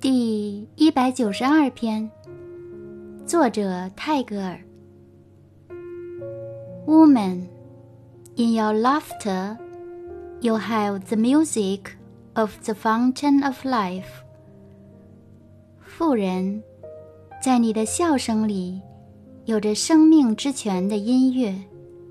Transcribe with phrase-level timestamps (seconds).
[0.00, 2.10] 第一百九十二篇
[3.26, 4.58] 作者泰戈尔
[6.86, 7.46] woman
[8.36, 9.58] in your laughter
[10.40, 11.80] you have the music
[12.32, 14.24] of the fountain of life
[15.82, 16.62] 妇人
[17.42, 18.80] 在你的笑声里
[19.44, 21.54] 有着生命之泉的音乐